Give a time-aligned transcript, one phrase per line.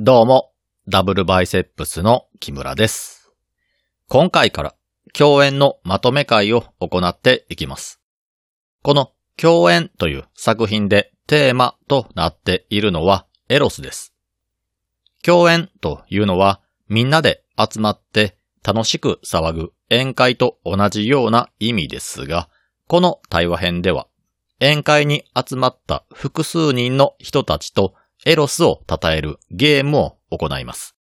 [0.00, 0.52] どうも、
[0.86, 3.32] ダブルバイセップスの木村です。
[4.06, 4.76] 今回から
[5.12, 8.00] 共演のまとめ会を行っていきます。
[8.82, 14.14] この共演という作品でテーマとなっているのはエロスです。
[15.24, 22.48] 共演というのはみんなで集まって楽しく騒ぐ宴会と同じような意味ですが、
[22.86, 24.06] この対話編では
[24.60, 27.94] 宴会に集まった複数人の人たちと
[28.26, 30.96] エロスを称えるゲームを行います。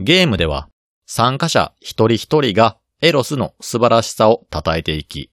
[0.00, 0.68] ゲームでは
[1.06, 5.30] 参加者一人一人がエロスの素晴らしさを称えていき、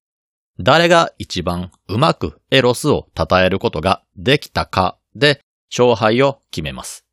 [0.59, 7.05] 誰が一番うまくエロスを称えることができたかで勝敗を決めます。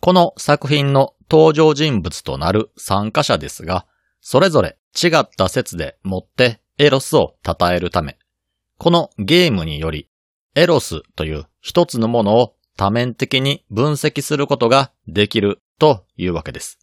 [0.00, 3.86] この作品の登場人物となる参加者ですが、
[4.20, 8.16] それぞれ違った説でもってエロスを称えるため、
[8.78, 10.08] このゲームにより、
[10.56, 16.78] エロスという一つのものを多面的に分析することができるというわけです。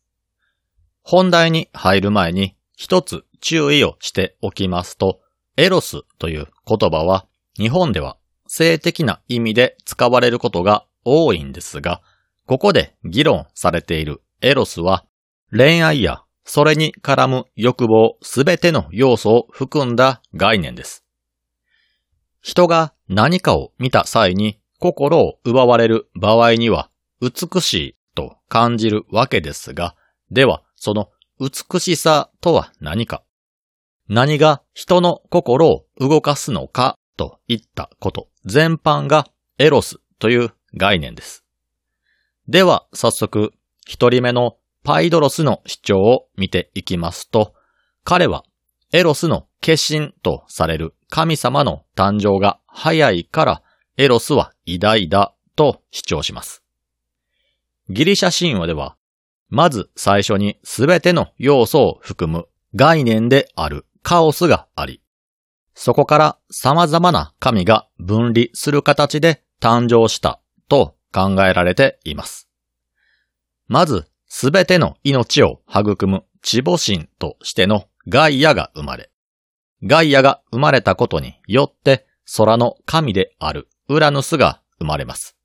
[1.02, 5.22] 本題に入る前に一つ注意をしておきますと、
[5.58, 7.26] エロスという言葉は
[7.58, 12.04] 日本では性的な意味で使われることが多いんですが、
[12.46, 15.04] ここで議論されているエロスは
[15.52, 21.04] 恋愛やそれに絡む欲望すべての要素を含んだ概念です。
[22.44, 26.90] 人が何かを見た際に心を奪われる場合には
[27.22, 29.96] 美しいと感じるわけですが、
[30.30, 33.24] ではその美しさとは何か？
[34.10, 39.26] 何が人の心を動かすのかといったこと全般が
[39.58, 41.46] エロスという概念です。
[42.50, 43.54] では早速
[43.88, 47.54] 一人目のパイドロスの主張を見ていきますと、
[48.04, 48.44] 彼は
[48.92, 53.64] エロスの化身とされる神様の誕生が早いから
[53.98, 56.64] エロスは偉大だと主張します。
[57.88, 58.98] ギリシャ神話では、
[59.48, 65.04] まず最初にすべての要素を含む概念であるカオスがあり、
[65.76, 72.50] そこから様々な神が分離する形で誕生したと考えられています。
[73.68, 79.12] まず、すべての命を育む地母神としてのガイアが生まれ、
[79.84, 82.06] ガイアが生まれたことによって
[82.38, 85.36] 空の神であるウラヌスが生まれます。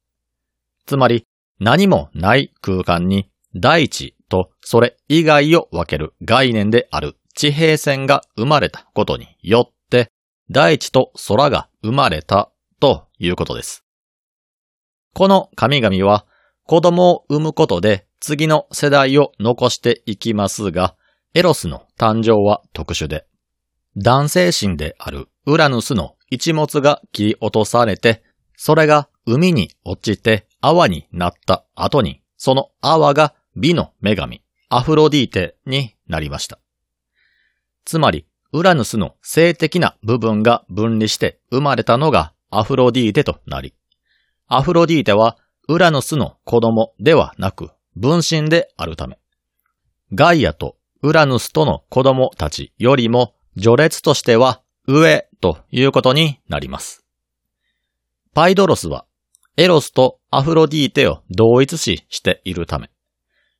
[0.87, 1.27] つまり
[1.61, 10.11] 何もない空間に大地とそれ以外を分ける概念である地平線が生まれたことによって
[10.51, 12.51] 大地と空が生まれた
[12.81, 13.85] ということです。
[15.15, 16.27] この神々は
[16.65, 20.95] 子供を産むことで次の世代を残していきますが、
[21.35, 23.27] エロスの誕生は特殊で、
[24.01, 28.23] 男性神であるウラヌスの一物が切り落とされて、
[28.57, 36.61] それが海に落ちて泡になった後に、その泡が美の女神、アフロディーテになりました。
[37.85, 43.75] つまり、ウラヌスの性的な部分が分離して生まれたのがアフロディーテとなり、
[44.47, 49.19] アフロディーテはウラヌスの子供ではなく分身であるため、
[50.15, 57.05] ガイアとウラヌスとの子供たちよりも序列としては上ということになります。
[58.35, 59.05] パイドロスは
[59.57, 62.91] エロスとアフロディーテを同一視しているため、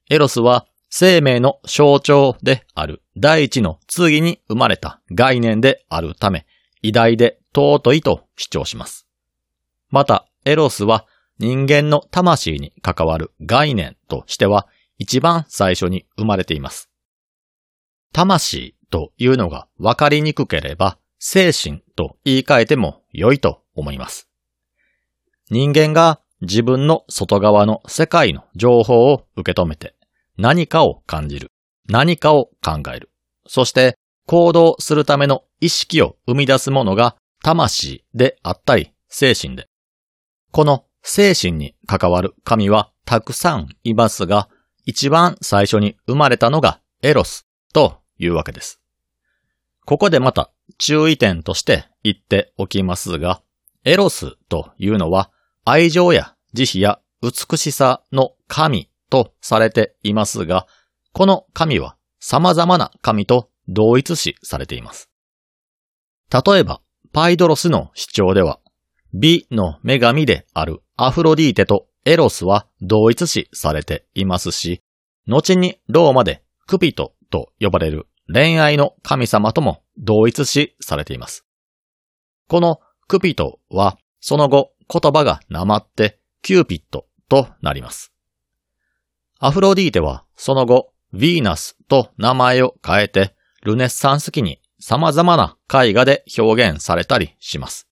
[0.09, 6.47] エロスは生命の象徴である大地の次に生まれた概念であるため、
[6.83, 9.07] 偉大で尊いと主張します。
[9.91, 11.07] また、エロスは
[11.39, 14.67] 人間の魂に関わる概念としては
[14.99, 16.91] 一番最初に生まれています。
[18.13, 24.29] 魂というのが分かりにくければ精神と言い換えても良いと思います。
[25.51, 29.95] 人間が自分の外側の世界の情報を受け止めて
[30.37, 31.51] 何かを感じる、
[31.89, 33.11] 何かを考える、
[33.47, 39.69] そして行動するための意識を生み出すものが魂であったり精神で、
[40.53, 44.49] この精神に関わる神はたくさんいますが、
[44.85, 48.78] 一番最初に生まれたのがエロスというわけです。
[49.89, 53.41] ここでまた注意点として言っておきますが、
[53.85, 55.31] エロスというのは
[55.65, 60.67] 愛情や慈悲や美しさの神とされていますが、
[61.15, 65.09] この神は様々な神と同一視されています。
[66.31, 66.83] 例えば、
[67.15, 68.61] パイドロスの主張では、
[69.15, 74.83] 美の女神であるアフロディーテとエロスは同一視されていますし、
[75.27, 81.47] 後にローマでクピトと呼ばれる恋愛の神様とも同一視されています。
[82.49, 88.13] このクピトはその後言葉がなまってキューピットとなります。
[89.39, 97.89] アフロディーテはその後、ヴィーナスと名前を変えて、ルネッサンス期に様々な絵画で表現されたりします。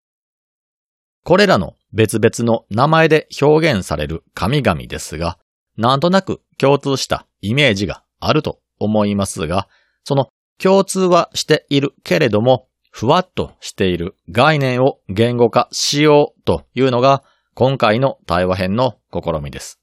[1.25, 5.39] これらの別々の名前で表現される神々ですが、
[5.77, 9.69] なんとなく共通したイメージがあると思いますが、
[10.07, 10.29] その
[10.63, 17.25] 共通はしているけれども、ふわっとしている概念を言語化しようというのが
[17.55, 19.81] 今回の対話編の試みです。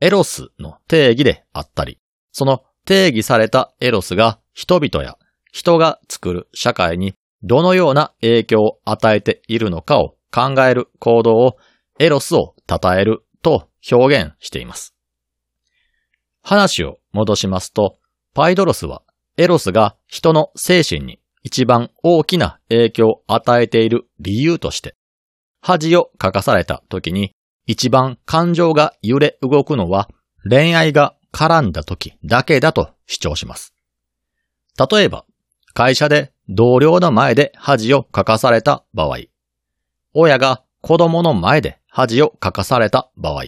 [0.00, 2.00] エロスの定義であったり、
[2.32, 5.16] その定義されたエロスが人々や
[5.52, 7.14] 人が作る社会に
[7.44, 11.56] どのような影響を与えているのかを考える行動を
[12.00, 14.92] エロスを称えると表現しています。
[16.42, 17.97] 話を戻しますと、
[18.38, 19.02] パイドロスは
[19.36, 24.94] エロスが人の精神に一番大きな影響を与えている理由として、
[25.60, 27.32] 恥を書かされた時に
[27.66, 30.08] 一番感情が揺れ動くのは
[30.48, 33.74] 恋愛が絡んだ時だけだと主張します。
[34.88, 35.24] 例えば、
[35.74, 39.18] 会社で同僚の前で恥をかかされた場合、
[40.14, 43.46] 親が子供の前で恥をかかされた場合、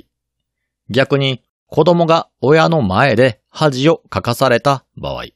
[0.88, 5.26] 逆に子供が親の前で恥をかかされた場合、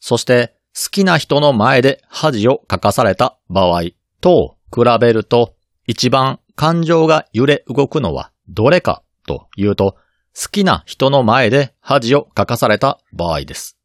[0.00, 3.82] そして好きな人の前で恥をかかされた場合
[4.20, 5.54] と比べると
[5.86, 9.96] 一番感情が揺れ動くのはどれかというと
[10.34, 13.78] 好きな人の前で恥をかかされた場合です。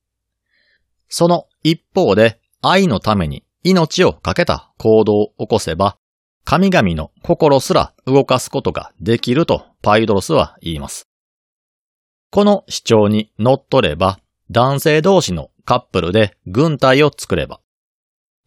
[1.10, 5.98] その一方で愛のために命を懸けた行動を起こせば、
[6.44, 11.08] 神々の心すら動かすことができるとパイドロスは言います。
[12.30, 14.20] この主張に乗っれば、
[14.52, 17.60] 男性同士のカップルで軍隊を作れば、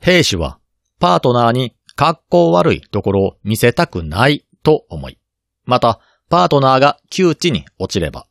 [0.00, 0.58] 兵士は
[0.98, 5.18] パートナーに格好悪いところを見せたくないと思い、
[5.64, 8.26] またパートナーが窮地に落ちれば、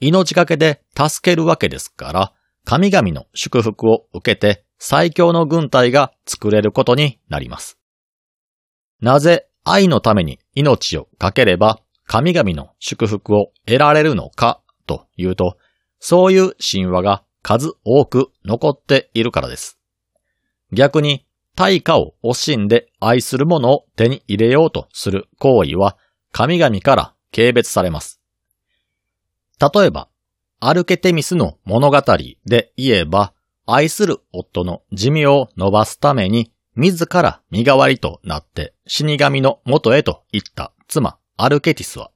[0.00, 2.32] 命がけで助けるわけですから、
[2.64, 7.78] 神々の祝福を受けて最強の軍隊が作れることになります。
[9.00, 15.56] なぜ愛のために命をかければ神々の祝福を得られるのかというと、
[15.98, 19.78] そういう神話が数多く残っているからです。
[20.72, 25.96] 逆に対価を惜しんで愛するものを手に入れようとする行為は
[26.32, 28.20] 神々から軽蔑されます。
[29.60, 30.08] 例えば、
[30.60, 32.02] アルケテミスの物語
[32.46, 33.32] で言えば、
[33.66, 42.10] 愛する夫の寿命を伸ばすために、自ら身代わりとなって死神の元へと行った妻アルケティスは、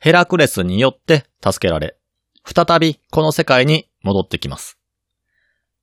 [0.00, 1.94] ヘラクレスによって助けられ、
[2.44, 4.78] 再びこの世界に戻ってきます。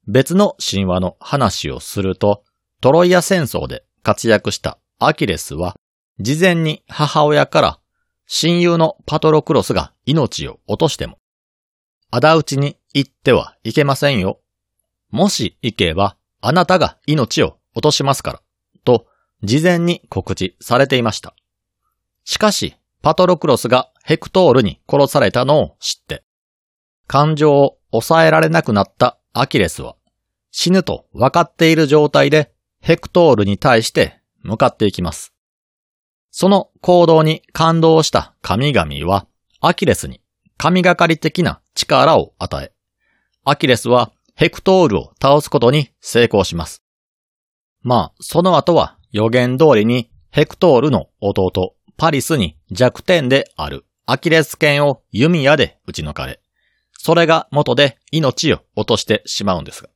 [0.08, 2.44] 別の神話の話をすると、
[2.82, 5.76] トロイア戦争で活躍したアキレスは、
[6.20, 7.80] 事前に母親から
[8.26, 11.20] 親友のパトロクロスが命を落としても、
[12.10, 14.42] 仇討ちに行ってはいけませんよ。
[15.12, 18.42] もし行けば、あなたが命を落としますから、
[18.84, 19.06] と、
[19.44, 21.36] 事前に告知されていました。
[22.24, 22.76] しかし、
[23.08, 26.26] パトロクロスがヘクトールに殺されたのを知って、
[27.08, 29.96] 感情を抑えられなくなったアキレスは、
[30.52, 32.52] 死ぬと分かっている状態で
[32.82, 35.34] ヘクトールに対して向かっていきます。
[36.32, 39.26] その行動に感動した神々は、
[39.62, 40.20] アキレスに
[40.58, 42.74] 神がかり的な力を与え、
[43.46, 46.84] アキレスはヘクトールを倒すことに成功します。
[47.84, 56.42] まあ、その後は予言通りにヘクトールの弟、パリスに弱点であるアキレス腱を弓矢で撃ち抜かれ、
[56.94, 59.90] それが元で命を落としてしまうんですが。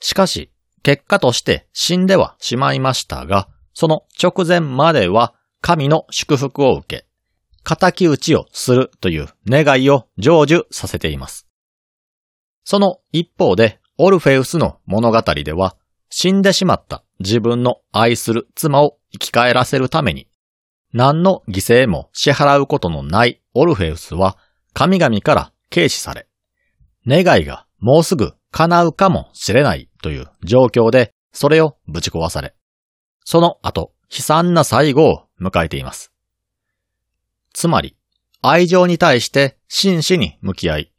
[0.00, 0.52] しかし、
[0.82, 7.06] 結果として死んではしまいましたが、その直前までは神の祝福を受け、
[7.64, 11.48] 仇討ちをするという願いを成就させています。
[12.64, 15.76] その一方で、オルフェウスの物語では、
[16.08, 20.25] 死んでしまった自分の愛する妻を生き返らせるために、
[20.96, 24.38] 何の犠牲も支払うことのないオルフェウスは
[24.72, 26.26] 神々から軽視され、
[27.06, 32.54] 願いがもうすぐ叶うかもしれないという状況でそれをぶち壊され、
[33.26, 36.12] その後悲惨な最後を迎えています。
[37.52, 37.94] つまり、
[38.40, 40.92] 愛情に対して真摯に向き合い、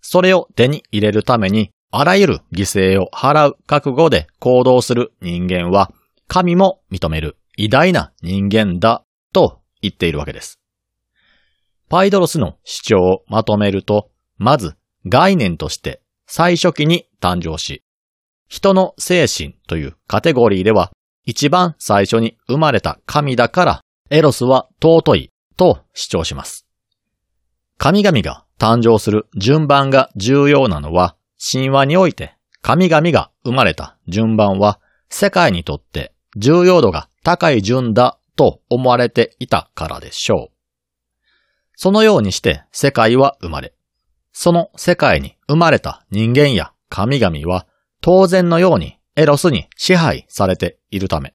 [0.00, 5.92] それを手に入れるためにあらゆる犠牲を払う覚悟で行動する人間は、
[6.26, 9.04] 神も認める偉大な人間だ
[9.34, 10.58] と言っているわけです。
[11.90, 14.76] パイドロスの主張をまとめると、まず
[15.06, 17.82] 概念として最初期に誕生し、
[18.48, 20.92] 人の精神というカテゴリーでは
[21.24, 26.66] 一番最初に生まれた神だからエロスは尊いと主張します。
[27.76, 31.16] 神々が誕生する順番が重要なのは、
[31.52, 40.54] 神話において神々が生まれた順番は世界にとって重要度が高い順だと思われていたからでしょう。
[41.76, 43.74] そのようにして世界は生まれ、
[44.32, 47.66] その世界に生まれた人間や神々は
[48.00, 51.34] 当然のようにエロスに支配されているため、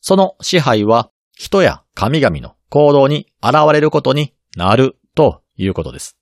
[0.00, 6.16] その支配は人や神々の行動に現れることになるということです。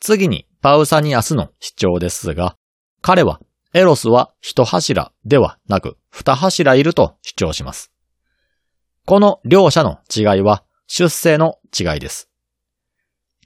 [0.00, 2.56] 次にパウサニアスの主張ですが、
[3.00, 3.40] 彼は
[3.74, 7.92] エロスは一柱ではなく二柱いると主張します。
[9.08, 12.28] この両者の違いは出生の違いです。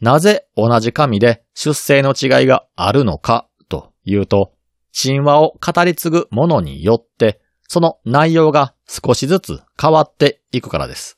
[0.00, 4.54] なぜ同じ神で出生の違いがあるのかというと、
[4.92, 11.16] 神話を語り継ぐものによって、その内容が少しずつ変わっていくからです。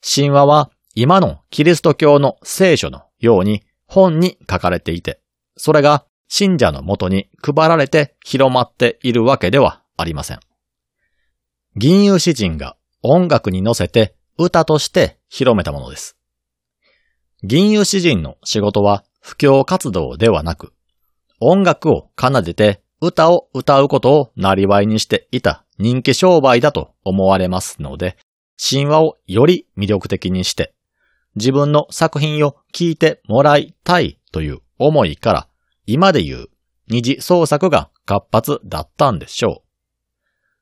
[0.00, 5.20] 神話は今のキリスト教の聖書のように本に書かれていて、
[5.56, 10.40] それが信者のもとに配られて広まっているわけではありません。
[11.74, 16.16] 銀融詩人が音楽に乗せて歌として広めたものです。
[17.44, 20.72] 銀融詩人の仕事は布教活動ではなく、
[21.40, 28.16] 音楽を奏でて歌を歌うことをなりわいにしていた人気商売だと思われますので、
[28.58, 30.74] 神話をより魅力的にして、
[31.36, 35.48] 自分の作品を聴いてもらいたいという思いから、
[35.86, 36.46] 今で言う
[36.88, 39.68] 二次創作が活発だったんでしょう。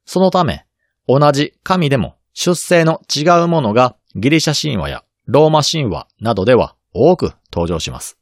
[0.04, 0.66] そのため、
[1.08, 8.18] 同じ神でも出生の違うものがギリシャ神話やローマ神話などでは多く登場します。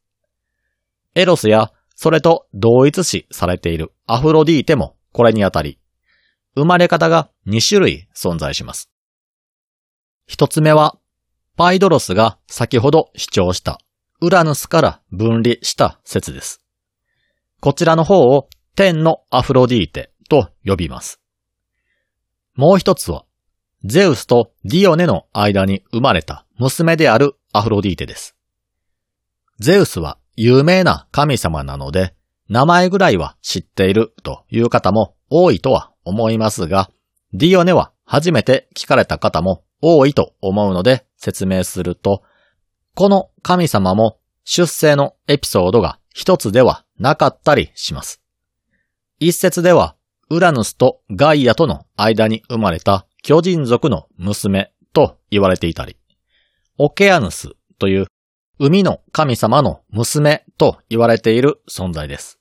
[1.17, 5.81] エロスやそれと同一視されているアフロディーテもこれにあたり、
[6.55, 8.89] 生まれ方が2種類存在します。
[10.27, 10.97] 一つ目は、
[11.57, 13.81] パイドロスが先ほど主張した
[14.21, 16.65] ウラヌスから分離した説です。
[17.61, 21.21] こちらの方を天のアフロディーテと呼びます。
[22.55, 23.25] もう一つは、
[23.87, 28.35] ゼウスとディオネの間に生まれた娘であるアフロディーテです。
[29.61, 32.15] ゼウスは有名な神様なので、
[32.49, 36.91] 名前ぐらいは知っているという方も多いとは思いますが、
[37.35, 42.23] ディオネは初めて聞かれた方も多いと思うので説明すると、
[42.95, 48.23] この神様も出生のエピソードが一つではなかったりします。
[49.19, 49.95] 一説では、
[50.31, 55.97] ウラヌスとガイアとの間に生まれた巨人族の娘と言われていたり、
[56.77, 58.07] オケアヌスという
[58.59, 62.39] 海の神様の娘と言われている存在です。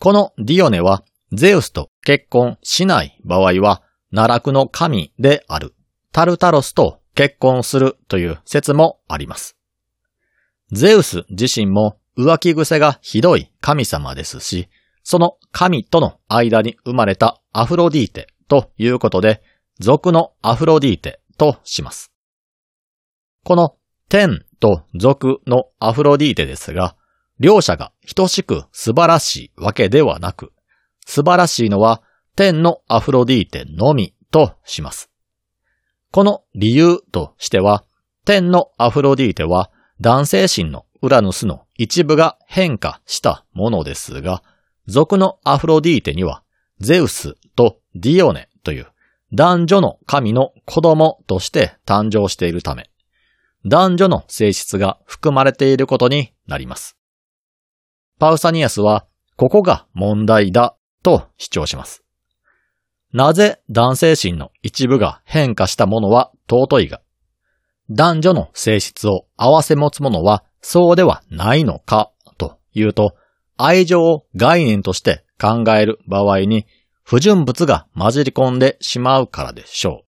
[0.00, 5.76] このディオネはゼウスと結婚しない場合は奈落の神である
[6.10, 9.56] タルタロスと結婚するという説もあります。
[10.72, 14.68] ゼウス自身も浮気癖がひどい神様ですし、
[15.04, 19.40] その神との間に生まれたアフロディーテということで、
[19.78, 22.12] 族のアフロディーテとします。
[23.44, 23.76] この
[24.08, 26.96] 天と族のアフロディーテですが、
[27.38, 30.52] 両者が等しく素晴らしいわけではなく、
[31.06, 32.02] 素晴らしいのは
[32.34, 35.10] 天のアフロディーテのみとします。
[36.10, 37.84] この理由としては、
[38.24, 39.70] 天のアフロディーテは
[40.00, 44.42] 男性神のウラヌスの一部が変化したものですが、
[44.86, 46.42] 族のアフロディーテには
[46.80, 48.86] ゼウスとディオネという
[49.32, 52.90] 男女の神の子供として誕生しているため、
[53.66, 56.96] 男女の性質が含まれていることになります。
[58.18, 59.06] パウサニアスは、
[59.36, 62.02] ここが問題だと主張します。
[63.12, 67.00] なぜ男性心の一部が変化したものは尊いが、
[67.90, 73.14] 男女の性質を合わせ持つものはそうではないのかというと、
[73.56, 76.66] 愛情を概念として考える場合に
[77.10, 80.06] 不純物が混じり込んでしまうからでしょう。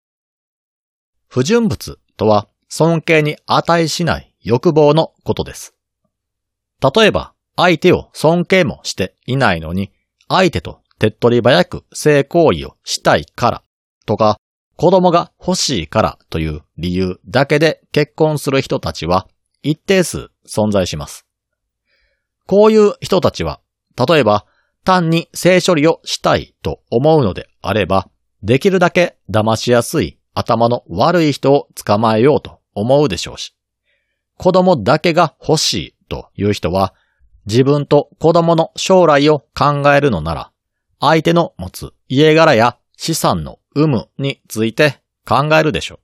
[1.27, 5.75] 不純物とは尊敬に値しない欲望のことです。
[6.81, 9.91] 例えば、相手を尊敬もしていないのに、
[10.29, 13.63] 相手と手っ取り早く性行為をしたいから
[14.05, 14.37] とか、
[14.77, 19.27] 子供が欲しいからという理由だけで結婚する人たちは
[19.63, 21.25] 一定数存在します。
[22.47, 23.59] こういう人たちは、
[23.97, 24.45] 例えば
[24.85, 28.07] 単に性処理をしたいと思うのであれば、
[28.43, 33.55] できるだけ騙しやすい頭の悪い人を捕まえようと思うでしょうし、
[34.37, 36.93] 子供だけが欲しいという人は、
[37.47, 40.51] 自分と子供の将来を考えるのなら、
[40.99, 45.99] 相手の持つ家柄や資産の有無について考えるでしょう。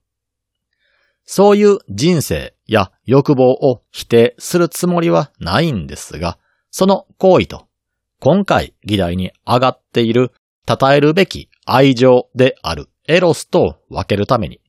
[1.23, 6.39] そういう人生や欲望を否定するつもりはないんですが、
[6.71, 7.67] その行為と
[8.23, 10.31] 今回議題に上がっている
[10.69, 14.61] 称えるべき愛情であるエロスと分けるために、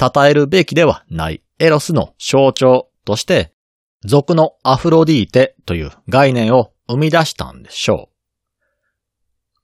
[0.00, 3.52] 称えるべきではないエロスの象徴として、
[4.06, 8.52] 俗のアフロディーテという概念を生み出したんでしょう。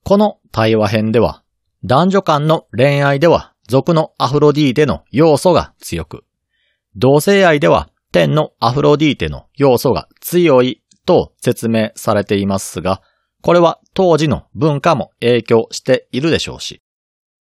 [0.03, 1.41] この対話編では、
[1.83, 6.25] 男女間の恋愛では俗のアフロディーテの要素が強く、
[6.95, 13.01] 同性愛では天のアフロディーテの要素が強いと説明されていますが、
[13.45, 16.81] これは当時の文化も影響しているでしょうし、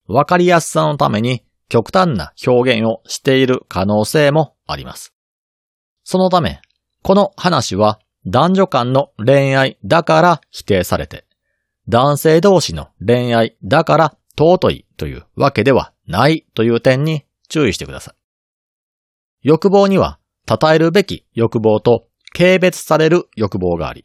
[0.08, 5.14] わかりやすさのために極端な表現をしている可能性もあります。
[6.02, 6.60] そのため、
[7.04, 11.24] この話は男女間の恋愛だから否定されて、
[11.88, 18.14] 男性同士の恋愛だから尊いというわけではないという点に注意してください。
[19.42, 20.18] 欲望には、
[20.48, 24.04] 称えるべき欲望と軽蔑される欲望があり、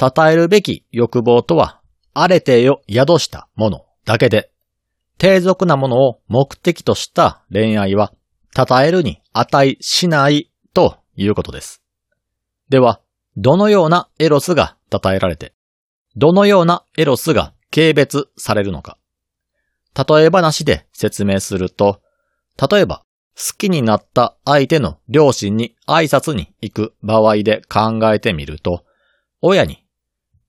[0.00, 1.80] 称えるべき欲望とは、
[2.14, 4.50] あれてよ宿したものだけで、
[5.18, 8.12] 低俗なものを目的とした恋愛は、
[8.56, 11.82] 称えるに値しないということです。
[12.68, 13.00] では、
[13.36, 15.54] どのようなエロスが称えられて、
[16.16, 18.98] どのようなエロスが軽蔑されるのか。
[19.94, 22.00] 例え話で説明すると、
[22.70, 23.04] 例えば、
[23.36, 28.84] 好きになった相手の両親に挨拶に行く場合で考えてみると、
[29.40, 29.84] 親に、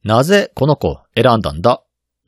[0.04, 1.84] なぜこの子を選んだんだ？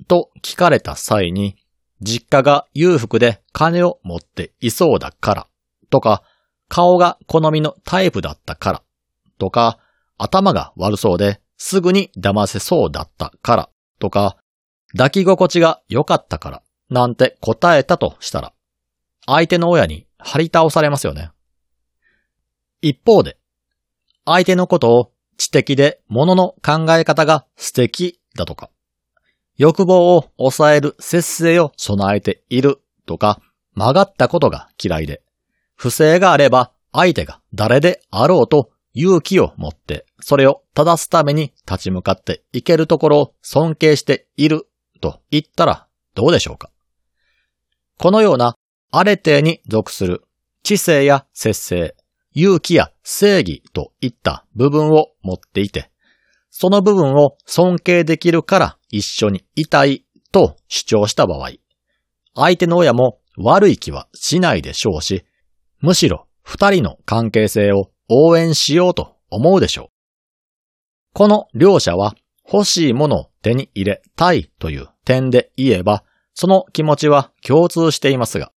[0.07, 1.55] と聞かれた際に、
[2.01, 5.47] 実家が裕福で金を持っていそうだから
[5.89, 6.23] とか、
[6.67, 8.83] 顔が好みのタイプだったから
[9.37, 9.79] とか、
[10.17, 14.37] 頭が悪そうですぐに騙せそうだったからとか、
[14.93, 18.53] 抱き心地が良かったからなんて答えたとしたら、
[19.25, 21.31] 相手の親に張り倒されますよね。
[22.81, 23.37] 一方で、
[24.25, 28.69] 相手のことを知的で物の考え方が素敵だとか、
[29.57, 33.41] 欲望を抑える節制を備えているとか、
[33.73, 35.23] 曲がったことが嫌いで、
[35.75, 44.67] 不正があれば相手が誰であろうと勇気を持って、それを正すために立ち向かっていけるところを尊敬している
[45.01, 46.69] と言ったらどうでしょうか。
[47.97, 48.55] このような
[48.91, 50.23] あれてに属する
[50.61, 51.95] 知性や節制、
[52.33, 55.91] 勇気や正義といった部分を持っていて、
[56.49, 61.51] その部分を尊敬できるから一緒にいたいと主張した場合、
[62.35, 65.25] 相手の親も悪い気はしないでしょうし、
[65.79, 69.87] むしろ二人の関係性を応援しようと思うでしょう。
[71.13, 72.15] この両者は
[72.51, 78.51] 欲しいものを手に入れたいという点で言えば、その気持ちは共通していますが、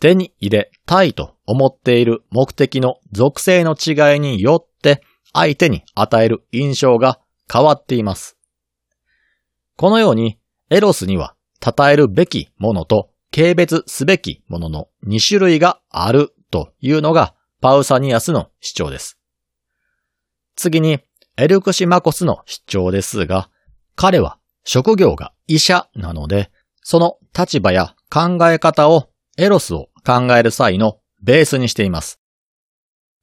[0.00, 7.20] 手に入れたいと思っている目的の属性の違いによって相手に与える印象が
[7.52, 8.36] 変わっています。
[9.76, 10.38] このように
[10.70, 19.18] エロスには称えるべきものと軽蔑すべきものの2種類があるというのがパウサニアスの主張です。
[20.56, 21.00] 次に
[21.36, 23.50] エルクシマコスの主張ですが、
[23.94, 26.50] 彼は職業が医者なので、
[26.82, 32.20] その立場や考え方をエロスを考える際のベースにしています。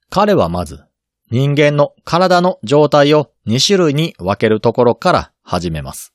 [0.10, 0.84] 彼はまず
[1.32, 6.14] 人間の体の状態を2種類に分けるところから始めます。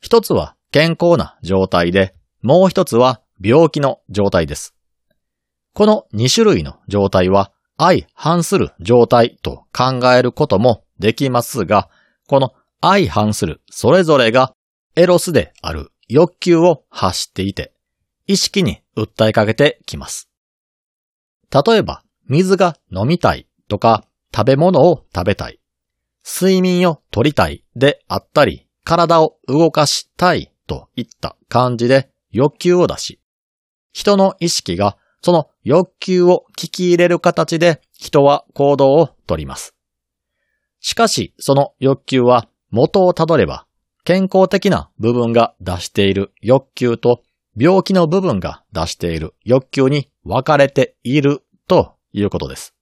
[0.00, 4.74] 一つは健康な状態で、もう一つは病気の状態です。
[5.74, 11.90] この2種類の状態は相反する状態と考えることもできますが、
[12.26, 14.52] この相反するそれぞれが
[14.96, 17.72] エロスである欲求を発していて、
[18.28, 20.28] 意識に訴えかけてきます。
[21.50, 24.04] 例えば、水が飲みたいとか、
[24.36, 25.58] 食べ物を食べたい、
[26.22, 33.18] 睡眠をとりたいであったり、体を動かしたいといった感じで欲求を出し、
[33.92, 39.74] 人の意識がその欲求を聞き入れる形で人は行動をとります。
[40.80, 43.66] しかし、その欲求は元をたどれば、
[44.04, 47.22] 健康的な部分が出している欲求と
[47.58, 52.74] 病気の部分が出している欲求に分かれているということです。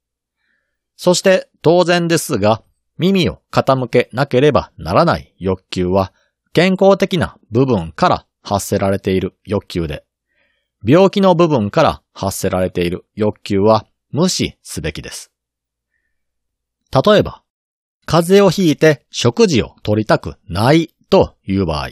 [0.96, 2.62] そして当然ですが、
[2.98, 6.12] 耳を傾けなければならない欲求は
[6.52, 10.04] 健康的な部分から発せられている欲求で、
[10.84, 15.32] 病気の部分から発せられている欲求は無視すべきです。
[16.92, 17.42] 例えば、
[18.04, 21.90] 風邪をひいて食事を取りたくないという場合、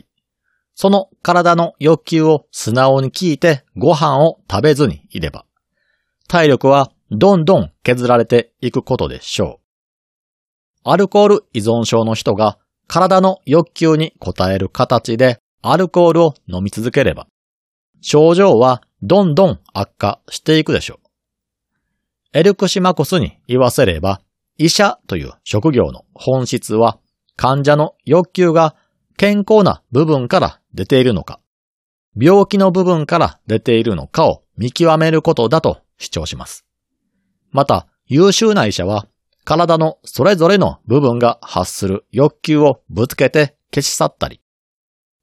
[0.74, 5.46] その体の欲求を素直に聞いてご飯を食べずにいれば、
[6.28, 9.64] 体力はどんどん削られていくことでしょう。
[10.84, 17.26] アルコール依存症の人が体の欲求に応える形でアルコールを飲み続ければ、
[18.00, 22.38] 症状はどんどん悪化していくでしょう。
[22.38, 24.20] エルクシマコスに言わせれば、
[24.58, 26.98] 医者という職業の本質は
[27.36, 28.76] 患者の欲求が
[29.16, 31.40] 健康な部分から出ているのか、
[32.16, 36.64] 病気の部分から出ているのかを見極めることだと主張します。
[37.50, 39.08] また、優秀な医者は
[39.44, 44.40] 体のそれぞれの部分が発する欲求をぶつけて消し去ったり、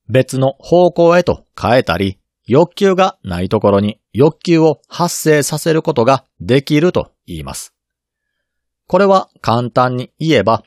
[0.08, 7.74] 別の方向へと変えたり、欲求がないところに欲求を発生させることができると言います。
[8.88, 10.64] これは簡単に言えば、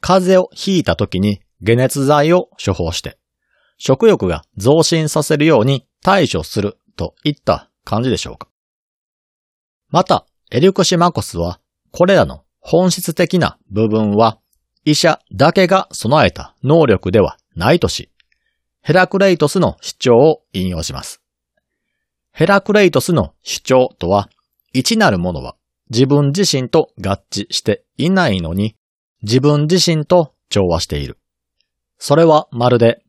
[0.00, 3.18] 風邪をひいた時に解熱剤を処方して、
[3.78, 8.48] 食欲が増進させるように対処するといった感じでしょうか。
[9.90, 11.60] また、エリュクシマコスは、
[11.92, 14.38] これらの本質的な部分は、
[14.84, 18.10] 医者だけが備えた能力ではないとし、
[18.82, 21.20] ヘラクレイトスの主張を引用します。
[22.32, 24.28] ヘラクレイトスの主張とは、
[24.72, 25.56] 一なるものは
[25.90, 28.76] 自分自身と合致していないのに、
[29.22, 31.18] 自分自身と調和している。
[31.98, 33.02] それはまるで、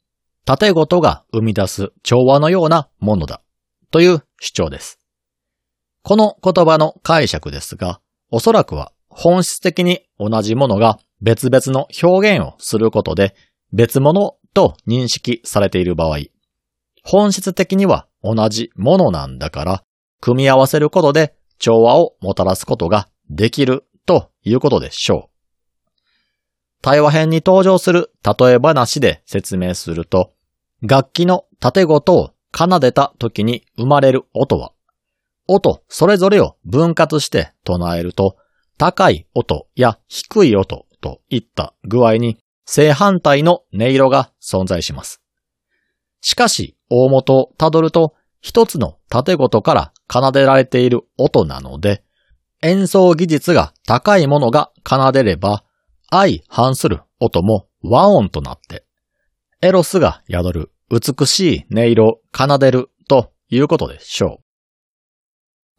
[0.46, 3.42] 縦ごとが生み出す調和のようなものだ。
[3.92, 5.00] という主張です。
[6.04, 8.00] この言葉の解釈ですが、
[8.32, 13.36] おそらくは本質的に同じものが別々の表現をすることで
[13.74, 16.20] 別物と認識されている場合、
[17.04, 19.84] 本質的には同じものなんだから、
[20.22, 25.37] 組み合わせることで調和をもたらすことができるということでしょう。
[26.82, 30.34] 対話編に登場する例え話で説明すると、
[30.82, 34.72] 楽器の縦ごとを奏でた時に生まれる音は、
[35.48, 38.38] 音それぞれを分割して唱えると、
[38.78, 45.22] 高い音や低い音といった具合に正反対の音色が存在します。
[46.22, 52.04] しかし、大元をたどると、一つの縦ごとから奏でられている音なので、
[52.62, 55.64] 演奏技術が高いものが奏でれば、
[56.10, 58.86] 相反する音も和音となって、
[59.62, 64.44] エロスが宿る美しい音色を奏でるということでしょう。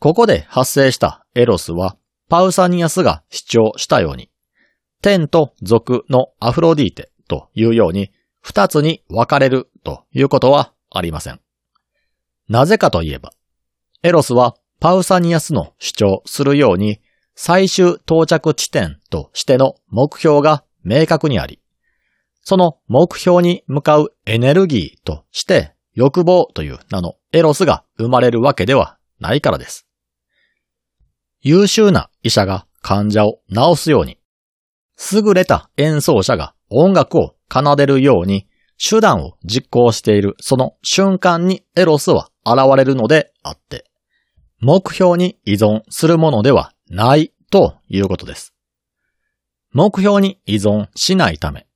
[0.01, 1.97] ここで発生したエロスは、
[2.29, 4.31] パウサニアスが主張したように、
[5.01, 8.11] 天と族のアフロディーテというように
[8.41, 11.41] 二つに分かれるということはありません。
[12.49, 13.33] なぜかといえば、
[14.03, 17.01] エロスはパウサニアスの主張するように
[17.41, 21.61] 最終到着地点としての目標が明確にあり、
[22.43, 29.87] その目標に向かうエネルギーとして欲望という名のエロスが生まれるわけではないからです。
[31.41, 34.19] 優秀な医者が患者を治すように、
[35.13, 38.49] 優れた演奏者が音楽を奏でるように
[38.85, 43.85] 手段を実行しているその瞬間にエロスは現れるのであって、
[44.59, 48.55] 目標に依存するものではないということです。
[49.73, 51.67] 目標に依存しないため、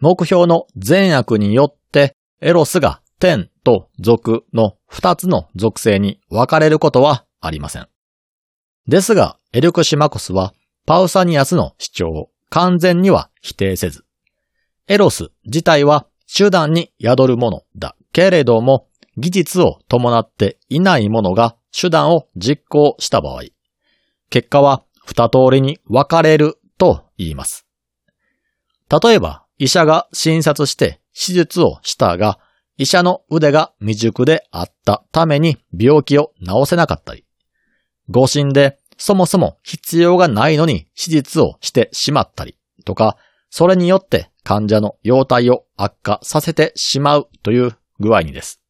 [0.00, 7.88] 目標の善悪によってエロスが天と属の二つの属性に分かれることはありません。
[8.86, 10.54] ですが、エルクシマコスは
[10.86, 14.04] パウサニアスの主張を完全には否定せず、
[14.86, 23.42] エロス自体は手段に宿るものだけれども、技術を伴っていないものが手段を実行した場合、
[24.30, 27.66] 結果は二通りに分かれると言います。
[28.90, 32.38] 例えば、医者が診察して手術をしたが、
[32.76, 37.24] 医者の腕が未熟であったために病気を治せなかったり、
[38.08, 43.16] 誤診でそもそも必要がないのに手術をしてしまったりとか、
[43.50, 48.62] それによって患者の容態を悪化させてしまうという具合にです。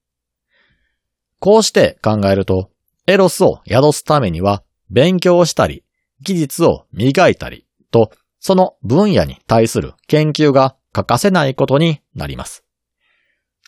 [1.41, 2.71] こうして考えると、
[3.07, 5.85] エロスを宿すためには勉強したり、
[6.21, 12.65] 技術を磨いたりと、その分野に対する研究が欠かせないことになります。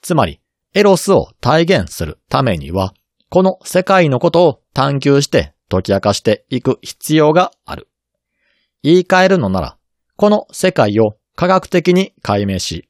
[0.03, 0.41] つまり、
[0.75, 2.95] エロスを体現するためには、
[3.29, 7.89] この世界のことを探求して解き明かしていく必要がある。
[8.83, 9.77] 言い換えるのなら、
[10.17, 12.89] この世界を科学的に解明し、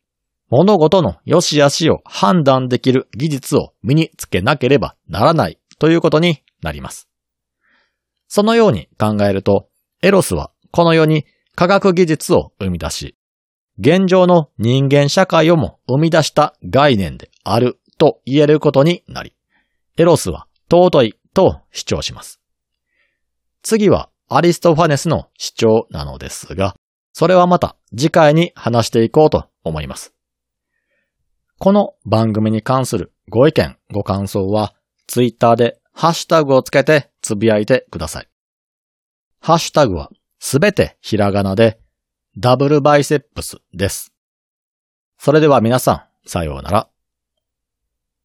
[0.48, 7.09] 物事の良し悪しを判断できる技術を身につけなければならないということになります。
[8.32, 9.68] そのように考えると、
[10.02, 13.16] エロスはこの世に科学技術を生み出し、
[13.76, 19.34] 現状の人間社会をも生み出した概念であると言えることになり、
[19.96, 22.40] エロスは尊いと主張します。
[23.62, 26.76] 次はアリストファネスの主張なのですが、
[27.12, 30.14] それはまた次回に話していこうと思います。
[31.58, 34.72] この番組に関するご意見、ご感想は、
[35.08, 38.28] ツイッターでハッシュタグをつけてつぶやいてください。
[39.40, 41.80] ハッシュタグはすべてひらがなで、
[42.38, 44.12] ダブルバイセップスです。
[45.18, 46.88] それでは皆さん、さようなら。